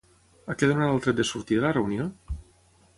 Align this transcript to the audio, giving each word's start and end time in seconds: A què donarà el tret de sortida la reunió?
A 0.53 0.55
què 0.61 0.69
donarà 0.71 0.87
el 0.95 0.97
tret 1.07 1.21
de 1.21 1.27
sortida 1.33 1.65
la 1.67 1.75
reunió? 1.81 2.11